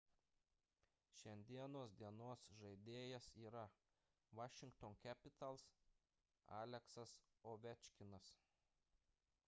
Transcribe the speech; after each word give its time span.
šiandienos 1.17 1.91
dienos 2.03 2.45
žaidėjas 2.61 3.27
yra 3.41 3.65
washington 4.39 4.97
capitals 5.03 5.65
aleksas 6.61 7.13
ovečkinas 7.53 8.33